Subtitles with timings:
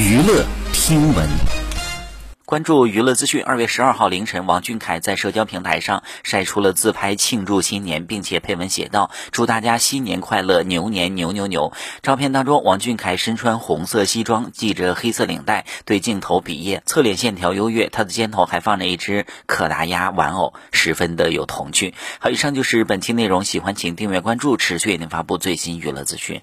[0.00, 1.28] 娱乐听闻。
[2.46, 11.74] 关注娱乐资讯二月十二号凌晨王俊凯在社交平台上晒出了自拍庆祝新年并且配文写道祝大家新年快乐牛年牛牛牛。
[12.02, 21.92] 照片当中王俊凯身穿红色西装系着黑色领带对镜头比耶侧脸线条优越他的肩头还放着一只可达鸭玩偶十分的有童趣。
[22.18, 26.38] 好以上就是本期内容喜欢请订阅关注持续为您发布最新娱乐资讯。